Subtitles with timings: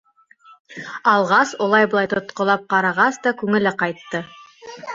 [1.11, 4.27] Алғас, улай-былай тотҡолап ҡарағас та, күңеле ҡайтты.